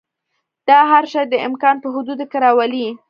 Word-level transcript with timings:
دا 0.67 0.79
هر 0.91 1.03
شی 1.11 1.23
د 1.31 1.35
امکان 1.47 1.75
په 1.83 1.87
حدودو 1.93 2.25
کې 2.31 2.37
راولي. 2.45 2.87